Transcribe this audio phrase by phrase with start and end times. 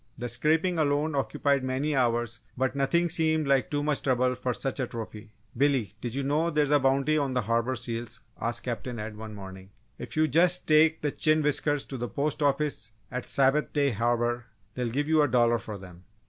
[0.17, 4.79] The scraping alone occupied many hours but nothing seemed like too much trouble for such
[4.79, 5.29] a trophy!
[5.55, 9.35] "Billy, did you know there's a bounty on the Harbour seals?" asked Captain Ed, one
[9.35, 9.69] morning.
[9.99, 14.45] "If you just take the chin whiskers to the Post Office at Sabbath Day Harbour
[14.73, 16.03] they'll give you a dollar for them."